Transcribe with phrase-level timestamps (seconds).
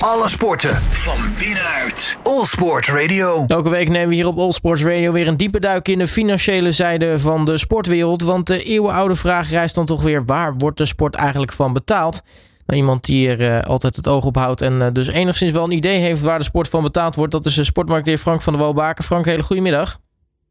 [0.00, 2.18] Alle sporten van binnenuit.
[2.22, 3.44] All Sport Radio.
[3.46, 6.06] Elke week nemen we hier op All Sports Radio weer een diepe duik in de
[6.06, 8.22] financiële zijde van de sportwereld.
[8.22, 12.22] Want de eeuwenoude vraag rijst dan toch weer: waar wordt de sport eigenlijk van betaald?
[12.66, 15.64] Nou, iemand die er uh, altijd het oog op houdt en uh, dus enigszins wel
[15.64, 18.52] een idee heeft waar de sport van betaald wordt, dat is de sportmarketeer Frank van
[18.52, 19.04] der Walbaken.
[19.04, 19.98] Frank, hele goedemiddag.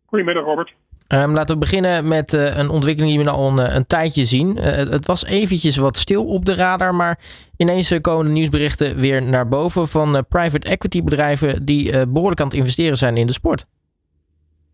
[0.06, 0.74] Goedemiddag, Robert.
[1.14, 4.58] Um, laten we beginnen met uh, een ontwikkeling die we al een, een tijdje zien.
[4.58, 7.20] Uh, het was eventjes wat stil op de radar, maar
[7.58, 12.56] ineens komen de nieuwsberichten weer naar boven van private equity bedrijven die behoorlijk aan het
[12.56, 13.66] investeren zijn in de sport.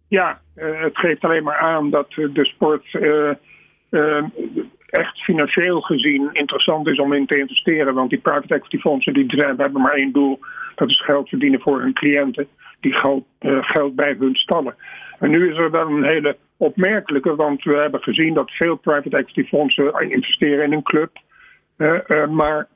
[0.08, 2.86] Ja, het geeft alleen maar aan dat de sport
[4.90, 7.94] echt financieel gezien interessant is om in te investeren.
[7.94, 9.26] Want die private equity fondsen die
[9.58, 10.40] hebben maar één doel,
[10.76, 12.48] dat is geld verdienen voor hun cliënten
[12.80, 12.94] die
[13.62, 14.76] geld bij hun stallen.
[15.20, 19.18] En nu is er wel een hele opmerkelijke, want we hebben gezien dat veel private
[19.18, 21.12] equity fondsen investeren in een club.
[21.78, 22.68] Uh, uh, maar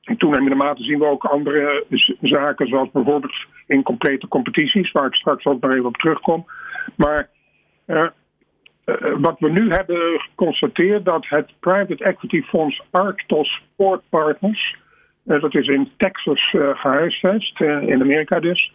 [0.00, 1.84] in toenemende mate zien we ook andere
[2.20, 6.46] zaken, zoals bijvoorbeeld in complete competities, waar ik straks ook nog even op terugkom.
[6.96, 7.28] Maar
[9.18, 14.76] wat we nu hebben geconstateerd, dat het private equity fonds Arctos Sport Partners,
[15.22, 18.72] dat is in Texas gehuisvest, in Amerika dus,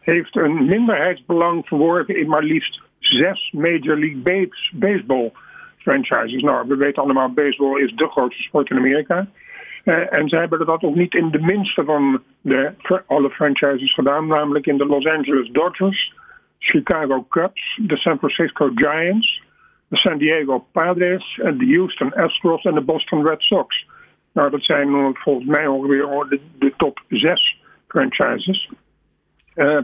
[0.00, 5.32] heeft een minderheidsbelang verworven in maar liefst zes Major League Baseball
[5.78, 6.42] franchises.
[6.42, 9.26] Nou, we weten allemaal, baseball is de grootste sport in Amerika.
[9.84, 12.72] Uh, en ze hebben dat ook niet in de minste van de,
[13.06, 16.14] alle franchises gedaan, namelijk in de Los Angeles Dodgers,
[16.58, 19.42] Chicago Cubs, de San Francisco Giants,
[19.88, 23.86] de San Diego Padres, de Houston Astros en de Boston Red Sox.
[24.32, 28.70] Nou, dat zijn volgens mij ongeveer de, de top zes franchises.
[29.60, 29.78] Uh,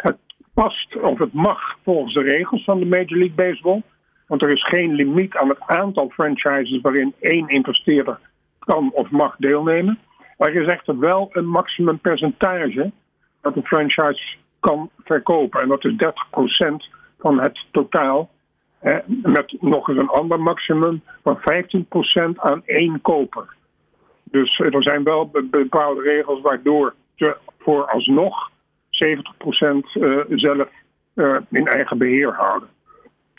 [0.00, 0.16] het
[0.54, 3.82] past of het mag volgens de regels van de Major League Baseball.
[4.26, 8.18] Want er is geen limiet aan het aantal franchises waarin één investeerder
[8.58, 9.98] kan of mag deelnemen.
[10.38, 12.90] Maar er is echter wel een maximum percentage
[13.40, 15.60] dat een franchise kan verkopen.
[15.60, 16.88] En dat is 30%
[17.18, 18.30] van het totaal.
[18.78, 23.54] Eh, met nog eens een ander maximum van 15% aan één koper.
[24.24, 28.51] Dus er zijn wel bepaalde regels waardoor ze vooralsnog
[28.92, 30.68] 70% uh, zelf
[31.14, 32.68] uh, in eigen beheer houden.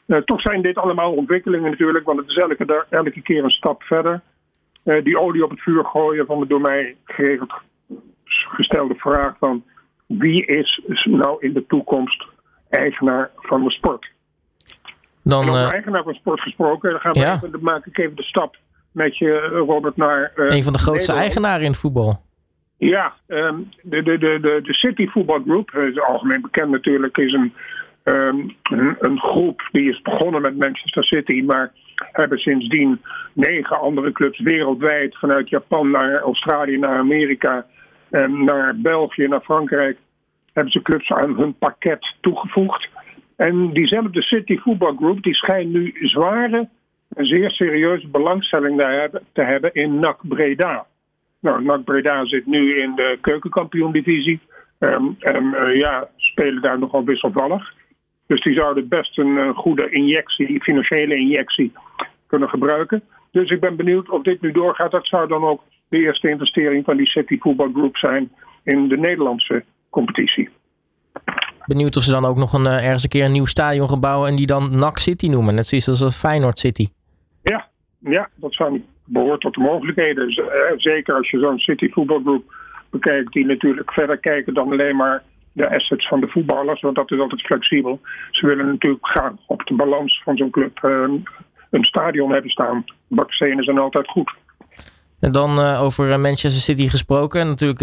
[0.06, 3.84] Uh, toch zijn dit allemaal ontwikkelingen natuurlijk, want het is elke, elke keer een stap
[3.84, 4.22] verder.
[4.84, 7.54] die olie op het vuur gooien van de door mij geregeld
[8.28, 9.64] gestelde vraag van
[10.06, 12.26] wie is nou in de toekomst
[12.70, 14.12] eigenaar van de sport?
[15.24, 17.36] Dan, over eigenaar van sport gesproken, dan, gaan we ja.
[17.36, 18.58] even, dan maak ik even de stap
[18.92, 20.32] met je, Robert, naar...
[20.36, 22.22] een van de grootste eigenaren in het voetbal.
[22.78, 27.34] Ja, um, de, de, de, de, de City Football Group, is algemeen bekend natuurlijk, is
[27.34, 27.54] een,
[28.04, 33.02] um, een, een, groep die is begonnen met Manchester City, maar hebben sindsdien
[33.34, 37.66] negen andere clubs wereldwijd, vanuit Japan naar Australië, naar Amerika,
[38.10, 39.98] en naar België, naar Frankrijk,
[40.54, 42.90] hebben ze clubs aan hun pakket toegevoegd.
[43.36, 46.70] En diezelfde City Football Group die schijnt nu zware
[47.10, 48.80] en zeer serieuze belangstelling
[49.34, 50.86] te hebben in NAC Breda.
[51.44, 54.40] Nou, NAC Breda zit nu in de keukenkampioen-divisie.
[54.80, 57.74] Um, en uh, ja, spelen daar nogal wisselvallig.
[58.28, 61.72] Dus die zouden best een uh, goede injectie, financiële injectie,
[62.28, 63.04] kunnen gebruiken.
[63.32, 64.92] Dus ik ben benieuwd of dit nu doorgaat.
[64.92, 68.32] Dat zou dan ook de eerste investering van die City Football Group zijn
[68.64, 70.50] in de Nederlandse competitie.
[71.66, 74.00] Benieuwd of ze dan ook nog een, uh, ergens een keer een nieuw stadion gaan
[74.00, 75.56] bouwen en die dan NAC City noemen.
[75.56, 76.88] Net zoals als Feyenoord City.
[77.42, 77.68] Ja,
[78.00, 80.32] ja, dat zou behoort tot de mogelijkheden.
[80.78, 82.56] Zeker als je zo'n City voetbalgroep
[82.90, 87.12] bekijkt, die natuurlijk verder kijken dan alleen maar de assets van de voetballers, want dat
[87.12, 88.00] is altijd flexibel.
[88.32, 91.04] Ze willen natuurlijk gaan op de balans van zo'n club uh,
[91.70, 92.86] een stadion hebben staan.
[93.08, 94.34] Bakstenen zijn altijd goed.
[95.20, 97.48] En dan uh, over Manchester City gesproken.
[97.48, 97.80] Natuurlijk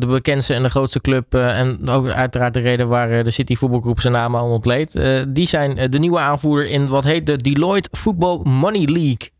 [0.00, 1.34] de bekendste en de grootste club.
[1.34, 5.00] En ook uiteraard de reden waar de City voetbalgroep zijn naam al ontleed.
[5.28, 9.37] die zijn de nieuwe aanvoerder in wat heet de Deloitte Football Money League.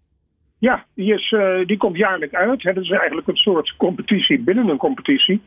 [0.58, 2.62] Ja, uh, die komt jaarlijks uit.
[2.62, 5.42] Het is eigenlijk een soort competitie binnen een competitie.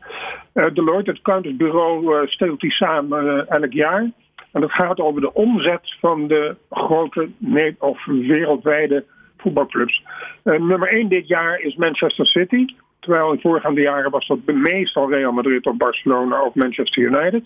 [0.54, 4.10] Uh, Deloitte, het accountantsbureau, uh, stelt die samen elk jaar.
[4.52, 7.30] En dat gaat over de omzet van de grote
[7.78, 9.04] of wereldwijde
[9.36, 10.02] voetbalclubs.
[10.44, 12.64] nummer 1 dit jaar is Manchester City.
[13.00, 17.44] Terwijl in voorgaande jaren was dat meestal Real Madrid of Barcelona of Manchester United.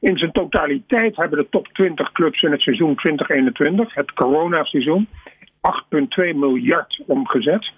[0.00, 5.08] In zijn totaliteit hebben de top 20 clubs in het seizoen 2021, het coronaseizoen,
[5.94, 7.72] 8,2 miljard omgezet.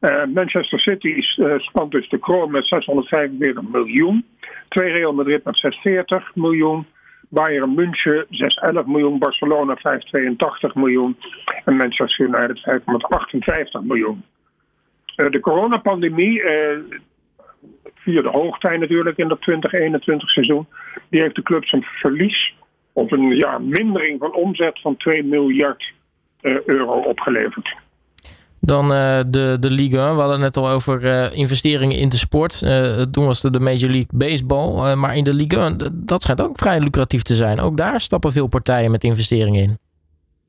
[0.00, 4.26] Uh, Manchester City uh, spant dus de kroon met 645 miljoen.
[4.68, 6.86] Twee Real Madrid met 640 miljoen.
[7.28, 9.18] Bayern München 611 miljoen.
[9.18, 11.16] Barcelona 582 miljoen.
[11.64, 14.24] En Manchester United 558 miljoen.
[15.16, 16.42] Uh, de coronapandemie
[17.94, 20.66] via de hoogtij natuurlijk in dat 2021 seizoen.
[21.08, 22.54] Die heeft de club zijn verlies
[22.92, 25.92] of een ja, mindering van omzet van 2 miljard
[26.64, 27.76] euro opgeleverd.
[28.60, 30.14] Dan uh, de, de Ligue 1.
[30.14, 32.60] We hadden het net al over uh, investeringen in de sport.
[32.64, 34.94] Uh, toen was het de Major League Baseball.
[34.94, 37.60] maar in de Ligue 1, dat schijnt ook vrij lucratief te zijn.
[37.60, 39.78] Ook daar stappen veel partijen met investeringen in.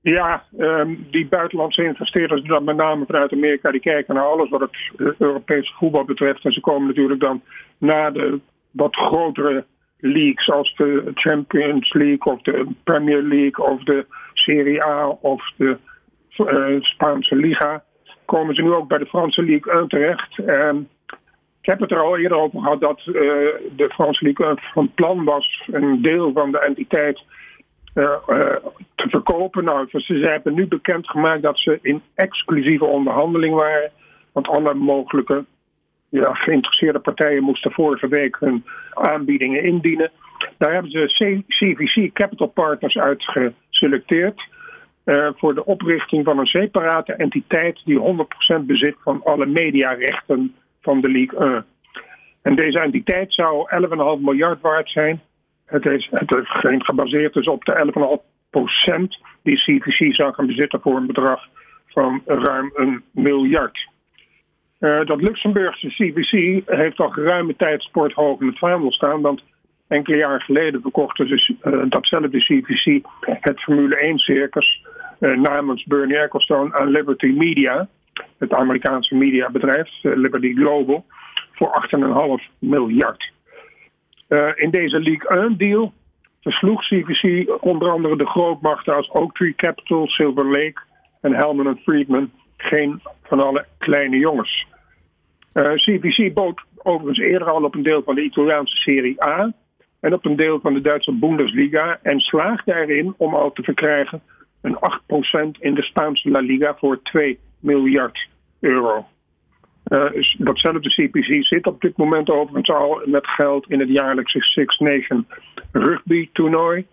[0.02, 4.60] Ja, um, die buitenlandse investeerders, dan met name vanuit Amerika, die kijken naar alles wat
[4.60, 6.46] het Europese voetbal betreft.
[6.46, 7.42] En ze komen natuurlijk dan
[7.78, 8.40] na de
[8.72, 9.66] wat grotere
[10.00, 14.06] leagues als de Champions League of de Premier League of de
[14.42, 15.78] Serie A of de
[16.82, 17.84] Spaanse Liga
[18.26, 20.38] komen ze nu ook bij de Franse Ligue 1 terecht.
[20.38, 20.70] Uh,
[21.62, 23.14] ik heb het er al eerder over gehad dat uh,
[23.76, 27.22] de Franse Ligue 1 van plan was een deel van de entiteit
[27.96, 28.16] uh,
[28.96, 29.64] te verkopen.
[29.64, 33.92] Nou, ze hebben nu bekendgemaakt dat ze in exclusieve onderhandeling waren.
[34.32, 35.46] Want alle mogelijke
[36.10, 40.12] ja, geïnteresseerde partijen moesten vorige week hun aanbiedingen indienen.
[40.58, 43.24] Daar hebben ze CVC Capital Partners uit
[43.82, 44.50] geselecteerd.
[45.06, 48.00] Uh, voor de oprichting van een separate entiteit die
[48.60, 51.66] 100% bezit van alle mediarechten van de League 1.
[52.42, 53.70] En deze entiteit zou
[54.18, 55.22] 11,5 miljard waard zijn.
[55.66, 58.20] Het is, het is gebaseerd dus op de
[58.54, 61.48] 11,5% die CVC zou gaan bezitten voor een bedrag
[61.88, 63.90] van ruim een miljard.
[64.80, 69.22] Uh, dat Luxemburgse CVC heeft al geruime tijd sport hoog in het vaandel staan.
[69.22, 69.44] Want
[69.92, 74.86] enkele jaren geleden verkochten dus uh, datzelfde CVC het Formule 1 circus
[75.20, 77.88] uh, namens Bernie Ecclestone aan Liberty Media,
[78.38, 81.06] het Amerikaanse mediabedrijf, uh, Liberty Global,
[81.52, 81.88] voor
[82.40, 83.32] 8,5 miljard.
[84.56, 85.94] in deze League 1 deal
[86.42, 90.82] versloeg CVC onder andere de grootmachten als Oaktree Capital, Silver Lake
[91.22, 94.66] en Hellman Friedman, geen van alle kleine jongens.
[95.76, 99.54] CVC bood overigens eerder al op een deel van de Italiaanse Serie A
[100.02, 104.22] en op een deel van de Duitse Bundesliga en slaagde erin om al te verkrijgen
[104.62, 108.28] een 8% in de Spaanse La Liga voor 2 miljard
[108.60, 109.06] euro.
[109.88, 110.06] Uh,
[110.38, 115.28] datzelfde CPC zit op dit moment overigens al met geld in het jaarlijkse Six Nation
[115.72, 116.86] rugby toernooi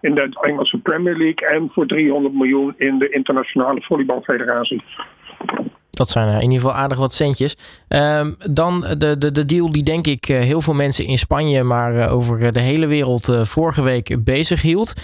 [0.00, 4.82] in de Engelse Premier League en voor 300 miljoen in de internationale volleybalfederatie.
[6.00, 7.56] Dat zijn in ieder geval aardig wat centjes.
[7.88, 11.62] Um, dan de, de, de deal die denk ik eh, heel veel mensen in Spanje,
[11.62, 14.94] maar uh, over de hele wereld vorige week bezig hield.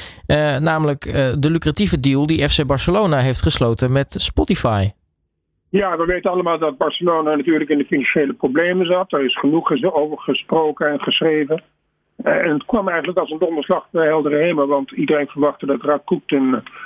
[0.60, 1.02] namelijk
[1.38, 4.90] de lucratieve deal die FC Barcelona heeft gesloten met Spotify.
[5.68, 9.12] Ja, we weten allemaal dat Barcelona natuurlijk in de financiële problemen zat.
[9.12, 11.62] Er is genoeg over gesproken en geschreven.
[12.22, 16.30] En het kwam eigenlijk als een donderslag bij heldere hemel, want iedereen verwachtte dat Rakut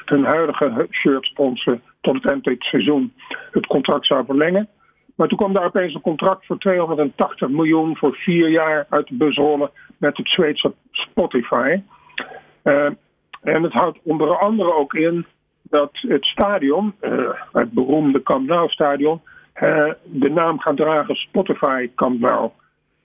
[0.04, 3.12] hun, huidige shirtsponsor tot het van het seizoen
[3.50, 4.68] het contract zou verlengen.
[5.14, 9.14] Maar toen kwam daar opeens een contract voor 280 miljoen voor vier jaar uit de
[9.14, 11.80] bus rollen met het Zweedse Spotify.
[12.64, 12.84] Uh,
[13.42, 15.26] en het houdt onder andere ook in
[15.62, 19.20] dat het stadion, uh, het beroemde Camp Nou stadion,
[19.62, 22.50] uh, de naam gaat dragen Spotify Camp Nou.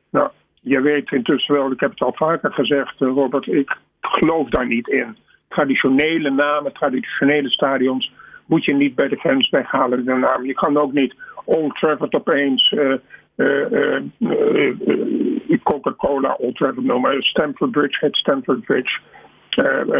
[0.09, 0.30] Nou,
[0.62, 4.88] je weet intussen wel, ik heb het al vaker gezegd, Robert, ik geloof daar niet
[4.88, 5.18] in.
[5.48, 8.12] Traditionele namen, traditionele stadions
[8.45, 10.45] moet je niet bij de fans weghalen de naam.
[10.45, 11.15] Je kan ook niet
[11.45, 12.94] Old Trafford opeens uh,
[13.36, 17.24] uh, uh, Coca-Cola Old Trafford noemen.
[17.24, 19.00] Stamford Bridge heet Stamford Bridge.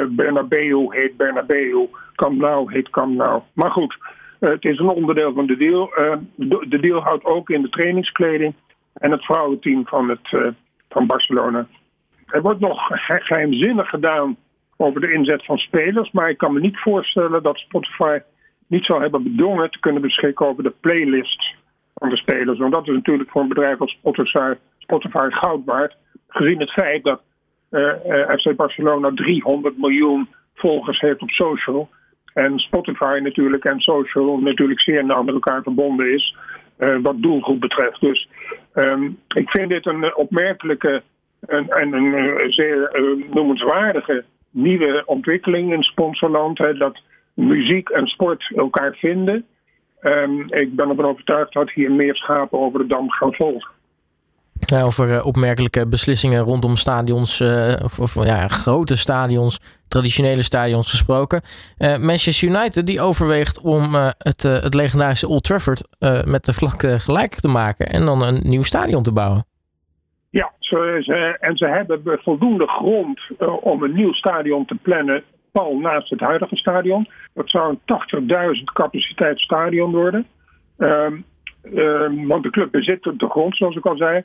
[0.10, 1.88] Bernabeu heet Bernabeu.
[2.15, 3.41] Camp Nou heet Camp Nou.
[3.53, 3.98] Maar goed,
[4.39, 5.91] het is een onderdeel van de deal.
[6.67, 8.53] de deal houdt ook in de trainingskleding
[8.93, 10.53] en het vrouwenteam van, het,
[10.89, 11.67] van Barcelona.
[12.25, 14.38] Er wordt nog geheimzinnig gedaan
[14.77, 16.12] over de inzet van spelers.
[16.12, 18.20] Maar ik kan me niet voorstellen dat Spotify
[18.67, 21.55] niet zou hebben bedongen te kunnen beschikken over de playlist
[21.95, 22.60] van de spelers.
[22.60, 25.95] Want dat is natuurlijk voor een bedrijf als Spotify, Spotify goud waard.
[26.27, 27.22] Gezien het feit dat
[27.72, 31.89] uh, uh, FC Barcelona 300 miljoen volgers heeft op social.
[32.34, 36.36] En Spotify natuurlijk en social natuurlijk zeer nauw met elkaar verbonden is.
[36.79, 38.01] Uh, wat doelgroep betreft.
[38.01, 38.29] Dus
[38.74, 41.03] um, ik vind dit een opmerkelijke
[41.48, 42.89] en, en een zeer
[43.34, 46.57] noemenswaardige nieuwe ontwikkeling in sponsorland.
[46.57, 47.01] Hè, dat
[47.36, 49.46] muziek en sport elkaar vinden.
[50.01, 53.74] Um, ik ben ervan overtuigd dat hier meer schapen over de dam gaan volgen.
[54.60, 60.89] Ja, over uh, opmerkelijke beslissingen rondom stadions, uh, of, of, ja, grote stadions, traditionele stadions
[60.89, 61.42] gesproken.
[61.77, 65.88] Uh, Manchester United die overweegt om het, het legendarische Old Trafford
[66.25, 69.46] met de vlakte gelijk te maken en dan een nieuw stadion te bouwen.
[70.30, 73.20] Ja, ze, en ze hebben voldoende grond
[73.62, 75.24] om een nieuw stadion te plannen
[75.55, 77.07] pal naast het huidige stadion.
[77.33, 80.27] Dat zou een 80.000 capaciteit stadion worden.
[80.77, 81.25] Um,
[81.74, 84.24] um, want de club bezit de grond, zoals ik al zei.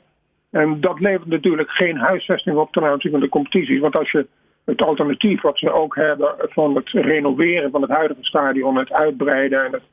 [0.51, 3.79] En dat levert natuurlijk geen huisvesting op ten aanzien van de competities.
[3.79, 4.27] Want als je
[4.65, 9.65] het alternatief wat ze ook hebben van het renoveren van het huidige stadion, het uitbreiden
[9.65, 9.83] en het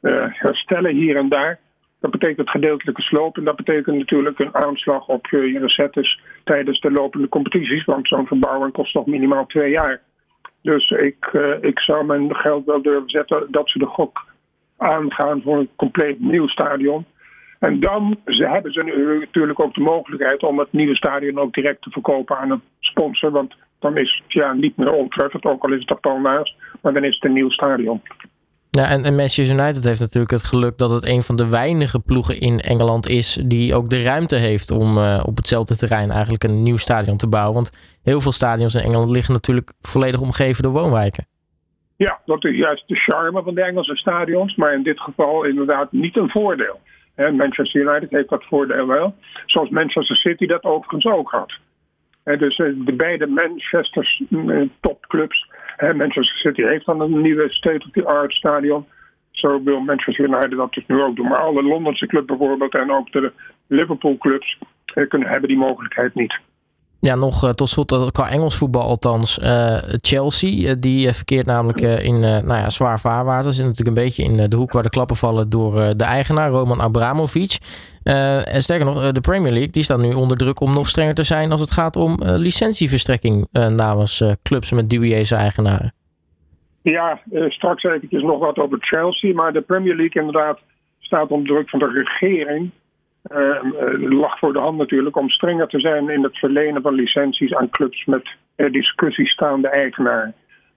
[0.00, 1.58] uh, herstellen hier en daar.
[2.00, 6.90] Dat betekent gedeeltelijke sloop en dat betekent natuurlijk een aanslag op je, recettes tijdens de
[6.90, 7.84] lopende competities.
[7.84, 10.00] Want zo'n verbouwing kost nog minimaal twee jaar.
[10.64, 14.24] Dus ik, uh, ik zou mijn geld wel durven zetten dat ze de gok
[14.76, 17.04] aangaan voor een compleet nieuw stadion.
[17.58, 21.82] En dan ze hebben ze natuurlijk ook de mogelijkheid om het nieuwe stadion ook direct
[21.82, 23.30] te verkopen aan een sponsor.
[23.30, 26.54] Want dan is het ja, niet meer Old Trafford, ook al is het er naast,
[26.80, 28.02] maar dan is het een nieuw stadion.
[28.76, 32.00] Ja, en, en Manchester United heeft natuurlijk het geluk dat het een van de weinige
[32.00, 36.44] ploegen in Engeland is die ook de ruimte heeft om uh, op hetzelfde terrein eigenlijk
[36.44, 37.54] een nieuw stadion te bouwen.
[37.54, 41.26] Want heel veel stadions in Engeland liggen natuurlijk volledig omgeven door woonwijken.
[41.96, 45.92] Ja, dat is juist de charme van de Engelse stadions, maar in dit geval inderdaad
[45.92, 46.80] niet een voordeel.
[47.16, 49.14] Manchester United heeft dat voordeel wel,
[49.46, 51.52] zoals Manchester City dat overigens ook had.
[52.24, 54.62] dus eh, de beide Manchester eh,
[55.76, 58.86] topclubs Manchester City heeft dan een nieuwe state-of-the-art stadion.
[59.30, 61.28] Zo wil Manchester United dat dus nu ook doen.
[61.28, 63.32] Maar alle Londense clubs bijvoorbeeld en ook de
[63.66, 66.38] Liverpool clubs eh, kunnen, hebben die mogelijkheid niet.
[67.04, 69.38] Ja, nog uh, tot slot uh, qua Engels voetbal althans.
[69.38, 73.52] Uh, Chelsea, die verkeert namelijk in nou ja, zwaar vaarwater.
[73.52, 76.80] Zit natuurlijk een beetje in de hoek waar de klappen vallen door de eigenaar, Roman
[76.80, 77.58] Abramovic.
[78.02, 81.22] en sterker nog, de Premier League die staat nu onder druk om nog strenger te
[81.22, 83.46] zijn als het gaat om licentieverstrekking
[83.76, 85.94] namens clubs met dubieuze eigenaren.
[86.82, 89.34] Ja, straks eventjes nog wat over Chelsea.
[89.34, 90.58] Maar de Premier League inderdaad
[90.98, 92.70] staat onder druk van de regering
[93.98, 97.70] lag voor de hand natuurlijk om strenger te zijn in het verlenen van licenties aan
[97.70, 100.32] clubs met discussie staande eigenaar.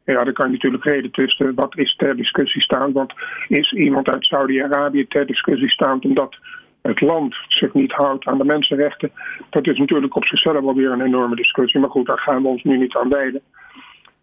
[0.05, 2.93] Ja, daar kan je natuurlijk reden tussen wat is ter discussie staand.
[2.93, 3.13] Want
[3.47, 6.35] is iemand uit Saudi-Arabië ter discussie staand omdat
[6.81, 9.11] het land zich niet houdt aan de mensenrechten?
[9.49, 11.79] Dat is natuurlijk op zichzelf wel weer een enorme discussie.
[11.79, 13.41] Maar goed, daar gaan we ons nu niet aan wijden.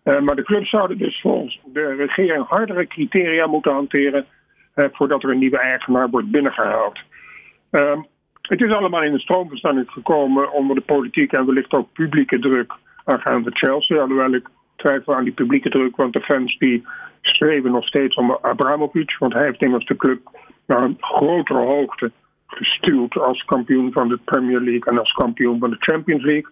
[0.05, 4.27] Uh, maar de clubs zouden dus volgens de regering hardere criteria moeten hanteren
[4.75, 6.99] voordat er een nieuwe eigenaar wordt binnengehaald.
[7.71, 7.99] Uh,
[8.49, 12.73] het is allemaal in een stroomverstanding gekomen onder de politieke en wellicht ook publieke druk
[13.05, 14.01] aangaande Chelsea.
[14.01, 16.87] Alhoewel ik twijfel aan die publieke druk, want de fans die
[17.21, 19.17] streven nog steeds om Abramovic.
[19.19, 20.21] Want hij heeft immers de club
[20.67, 22.13] naar een grotere hoogte
[22.47, 26.51] gestuurd als kampioen van de Premier League en als kampioen van de Champions League.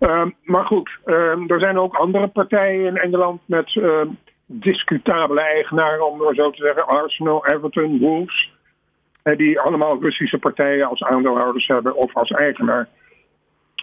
[0.00, 4.00] Uh, maar goed, uh, er zijn ook andere partijen in Engeland met uh,
[4.46, 6.86] discutabele eigenaren, om maar zo te zeggen.
[6.86, 8.52] Arsenal, Everton, Wolves
[9.36, 12.88] die allemaal Russische partijen als aandeelhouders hebben of als eigenaar.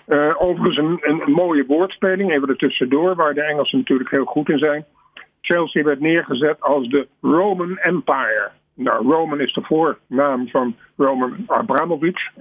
[0.07, 4.57] Uh, overigens een, een, mooie woordspeling, even ertussendoor, waar de Engelsen natuurlijk heel goed in
[4.57, 4.85] zijn.
[5.41, 8.51] Chelsea werd neergezet als de Roman Empire.
[8.73, 12.31] Nou, Roman is de voornaam van Roman Abramovich.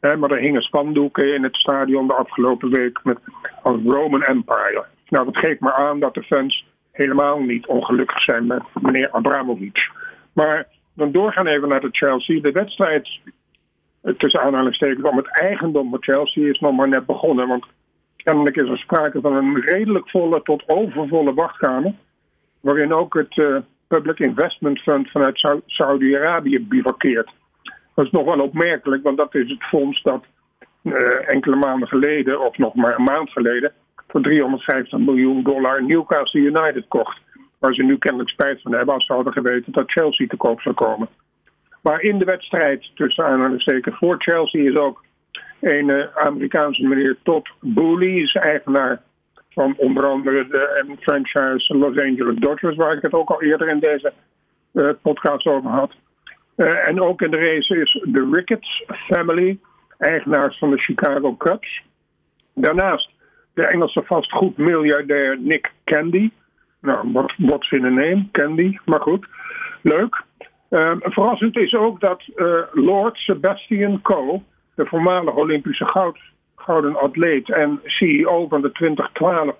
[0.00, 3.18] maar er hingen spandoeken in het stadion de afgelopen week met
[3.62, 4.84] als Roman Empire.
[5.08, 9.90] Nou, dat geeft maar aan dat de fans helemaal niet ongelukkig zijn met meneer Abramovich.
[10.32, 12.40] Maar dan doorgaan even naar de Chelsea.
[12.40, 13.08] De wedstrijd
[14.16, 17.48] tussen aanhalingstekens om het eigendom van Chelsea is nog maar net begonnen.
[17.48, 17.66] Want
[18.16, 21.94] kennelijk is er sprake van een redelijk volle tot overvolle wachtkamer.
[22.60, 23.56] Waarin ook het uh,
[23.88, 27.30] Public Investment Fund vanuit Saudi-Arabië bivakkeert.
[27.94, 30.24] Dat is nog wel opmerkelijk, want dat is het fonds dat
[30.82, 33.72] uh, enkele maanden geleden, of nog maar een maand geleden,
[34.08, 37.20] voor 350 miljoen dollar Newcastle United kocht.
[37.62, 40.60] Waar ze nu kennelijk spijt van hebben als ze hadden geweten dat Chelsea te koop
[40.60, 41.08] zou komen.
[41.82, 45.04] Maar in de wedstrijd tussen aanhalingstekens voor Chelsea is ook
[45.60, 49.02] een uh, Amerikaanse meneer Todd Boehly, is eigenaar
[49.50, 53.68] van onder andere de uh, franchise Los Angeles Dodgers, waar ik het ook al eerder
[53.68, 54.12] in deze
[54.72, 55.92] uh, podcast over had.
[56.86, 59.58] en ook in de race is de Ricketts family,
[59.98, 61.82] eigenaars van de Chicago Cubs.
[62.54, 63.10] Daarnaast
[63.54, 66.30] de Engelse vastgoedmiljardair Nick Candy,
[66.82, 69.26] nou, wat, wat in een name, Candy, maar goed.
[69.82, 70.22] Leuk.
[70.70, 74.42] Uh, verrassend is ook dat uh, Lord Sebastian Coe,
[74.74, 76.18] de voormalige Olympische goud,
[76.56, 79.54] gouden atleet en CEO van de 2012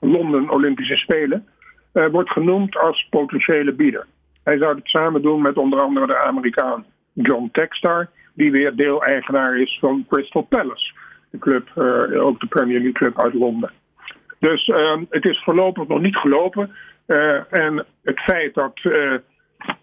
[0.00, 1.46] Londen Olympische Spelen,
[1.92, 4.06] uh, wordt genoemd als potentiële bieder.
[4.42, 9.58] Hij zou het samen doen met onder andere de Amerikaan John Textar, die weer deel-eigenaar
[9.58, 10.92] is van Crystal Palace,
[11.30, 13.70] de club, eh, ook de Premier League club uit Londen.
[14.48, 16.70] Dus uh, het is voorlopig nog niet gelopen.
[17.06, 19.14] Uh, en het feit dat uh,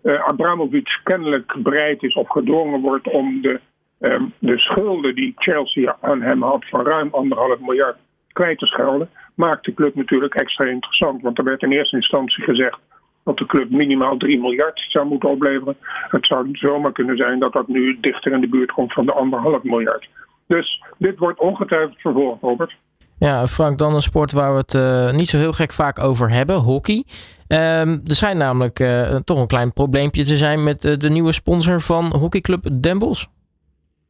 [0.03, 3.59] Abramovic kennelijk bereid is of gedwongen wordt om de,
[3.99, 7.97] ehm, de schulden die Chelsea aan hem had van ruim anderhalf miljard
[8.33, 11.21] kwijt te schelden, maakt de club natuurlijk extra interessant.
[11.21, 12.79] Want er werd in eerste instantie gezegd
[13.23, 15.77] dat de club minimaal 3 miljard zou moeten opleveren.
[16.09, 19.13] Het zou zomaar kunnen zijn dat dat nu dichter in de buurt komt van de
[19.13, 20.09] anderhalf miljard.
[20.47, 22.75] Dus dit wordt ongetwijfeld vervolgd, Robert.
[23.23, 26.29] Ja, Frank, dan een sport waar we het uh, niet zo heel gek vaak over
[26.29, 27.03] hebben, hockey.
[27.47, 31.31] Um, er schijnt namelijk uh, toch een klein probleempje te zijn met uh, de nieuwe
[31.31, 33.25] sponsor van hockeyclub Den Bosch.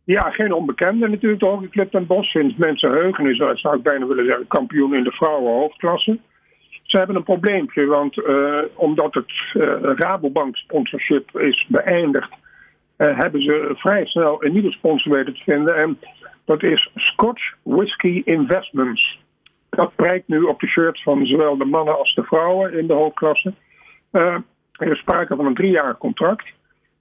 [0.04, 2.30] Ja, geen onbekende natuurlijk, de hockeyclub Den Bosch.
[2.32, 6.20] Sinds mensenheugen is, zou ik bijna willen zeggen, kampioen in de vrouwenhoofdklasse.
[6.84, 8.22] Ze hebben een probleempje, want
[8.76, 9.32] omdat het
[10.00, 12.30] Rabobank sponsorship is beëindigd,
[12.98, 15.76] hebben ze vrij snel een nieuwe sponsor weten te vinden.
[15.76, 15.98] En
[16.46, 19.22] dat is Scotch Whisky Investments.
[19.70, 22.94] Dat prijkt nu op de shirts van zowel de mannen als de vrouwen in de
[22.94, 23.54] hoofdklasse.
[24.12, 24.38] Uh,
[24.72, 26.46] er is sprake van een driejarig contract.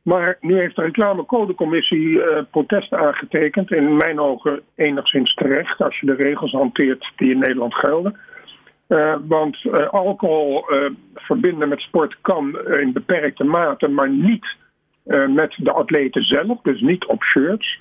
[0.02, 3.70] Maar nu heeft de reclamecodecommissie uh, protest aangetekend.
[3.70, 8.16] In mijn ogen enigszins terecht als je de regels hanteert die in Nederland gelden.
[8.88, 9.58] Uh, want
[9.90, 10.64] alcohol
[11.14, 14.56] verbinden met sport kan in beperkte mate, maar niet
[15.28, 17.80] met de atleten zelf, dus niet op shirts.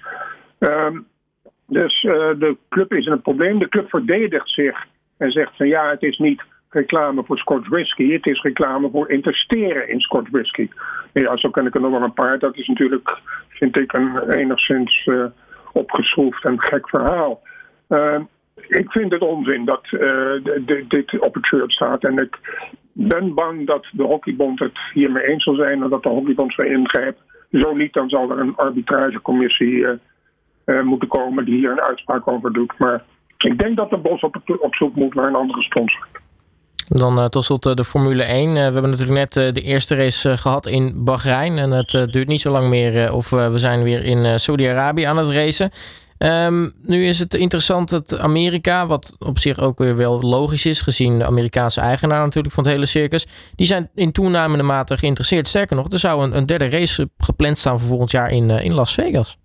[1.71, 3.59] Dus uh, de club is in een probleem.
[3.59, 4.85] De club verdedigt zich
[5.17, 9.09] en zegt van ja, het is niet reclame voor Scotch whisky, het is reclame voor
[9.09, 10.69] investeren in Scotch whisky.
[11.13, 12.39] Ja, zo ken ik er nog wel een paar.
[12.39, 15.25] Dat is natuurlijk, vind ik, een enigszins uh,
[15.73, 17.41] opgeschroefd en gek verhaal.
[17.89, 18.19] Uh,
[18.67, 19.85] ik vind het onzin dat
[20.87, 22.03] dit op het shirt staat.
[22.03, 22.39] En ik
[22.93, 26.67] ben bang dat de Hockeybond het hiermee eens zal zijn en dat de Hockeybond zou
[26.67, 27.23] ingrijpen.
[27.51, 29.85] Zo niet, dan zal er een arbitragecommissie
[30.83, 32.73] moeten komen die hier een uitspraak over doet.
[32.77, 33.03] Maar
[33.37, 36.07] ik denk dat de Bos op, op zoek moet naar een andere sponsor.
[36.87, 38.47] Dan uh, tot slot uh, de Formule 1.
[38.47, 41.57] Uh, we hebben natuurlijk net de eerste race gehad in Bahrein.
[41.57, 43.13] En het duurt niet zo lang meer.
[43.13, 45.71] of we zijn weer in Saudi-Arabië aan het racen.
[46.23, 50.81] Um, nu is het interessant dat Amerika, wat op zich ook weer wel logisch is,
[50.81, 55.47] gezien de Amerikaanse eigenaar natuurlijk van het hele circus, die zijn in toenemende mate geïnteresseerd.
[55.47, 58.73] Sterker nog, er zou een, een derde race gepland staan voor volgend jaar in, in
[58.73, 59.37] Las Vegas.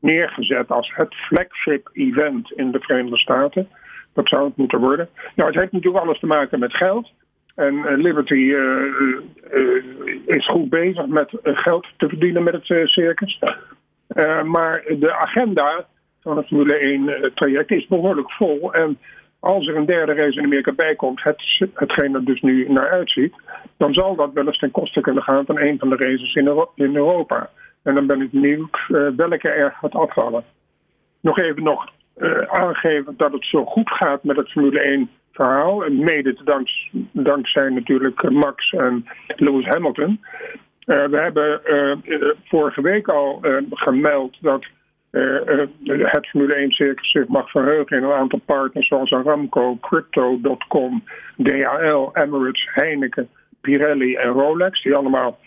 [0.00, 3.68] neergezet als het flagship event in de Verenigde Staten.
[4.12, 5.08] Dat zou het moeten worden.
[5.34, 7.12] Nou, het heeft natuurlijk alles te maken met geld.
[7.54, 8.54] En Liberty
[10.26, 13.38] is goed bezig met geld te verdienen met het circus.
[14.08, 15.86] Uh, maar de agenda
[16.20, 18.72] van het Formule 1 uh, traject is behoorlijk vol.
[18.72, 18.98] En
[19.40, 22.90] als er een derde race in Amerika bij komt, het, hetgeen er dus nu naar
[22.90, 23.34] uitziet,
[23.76, 26.66] dan zal dat wel eens ten koste kunnen gaan van een van de races in,
[26.74, 27.50] in Europa.
[27.82, 30.44] En dan ben ik benieuwd uh, welke er gaat afvallen.
[31.20, 31.92] Nog even nog
[32.46, 35.84] aangeven dat het zo goed gaat met het Formule 1 verhaal.
[35.90, 36.68] Mede dank,
[37.12, 40.20] dankzij natuurlijk Max en Lewis Hamilton.
[40.86, 41.60] Uh, we hebben
[42.04, 44.64] uh, vorige week al uh, gemeld dat
[45.84, 51.04] het Formule 1 circus zich mag verheugen in een aantal partners zoals Aramco, Crypto.com,
[51.36, 53.28] DHL, Emirates, Heineken,
[53.60, 54.82] Pirelli en Rolex.
[54.82, 55.38] Die allemaal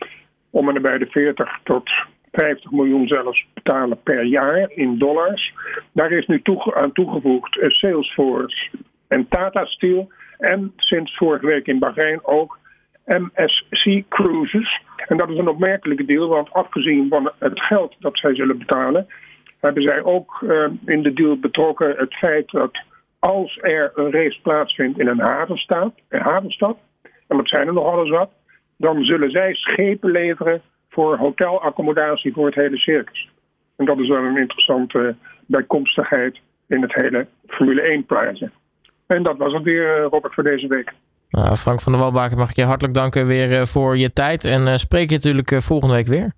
[0.49, 1.89] om en bij de 40 tot
[2.31, 5.53] 50 miljoen zelfs betalen per jaar in dollars.
[5.91, 6.41] Daar is nu
[6.73, 8.69] aan toegevoegd Salesforce
[9.07, 10.11] en Tata Steel.
[10.37, 12.59] En sinds vorige week in Bahrein ook
[13.07, 14.81] MSC Cruises.
[15.07, 19.07] En dat is een opmerkelijke deal, want afgezien van het geld dat zij zullen betalen,
[19.59, 22.83] hebben zij ook uh, in de deal betrokken het feit dat
[23.19, 26.77] als er een race plaatsvindt in een havenstad, een havenstad
[27.27, 28.29] en dat zijn er nog alles wat,
[28.77, 33.29] dan zullen zij schepen voor hotelaccommodatie voor het hele circus.
[33.75, 35.15] En dat is wel een interessante
[35.45, 38.51] bijkomstigheid in het hele Formule 1 plaatje.
[39.07, 40.93] En dat was het weer, eh, Robert, voor deze week.
[41.29, 44.45] Nou, Frank van der Walbaken mag ik je hartelijk danken weer uh, voor je tijd.
[44.45, 46.33] En uh, spreek je natuurlijk uh, volgende week weer.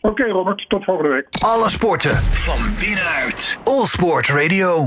[0.00, 1.26] Oké okay, Robert, tot volgende week.
[1.38, 3.58] Alle sporten van binnenuit.
[3.64, 4.84] All Sport Radio.